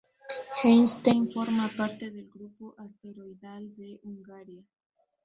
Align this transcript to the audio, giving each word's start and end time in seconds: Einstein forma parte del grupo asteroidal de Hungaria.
Einstein 0.63 1.29
forma 1.29 1.67
parte 1.77 2.09
del 2.09 2.27
grupo 2.27 2.73
asteroidal 2.79 3.75
de 3.75 3.99
Hungaria. 4.01 4.63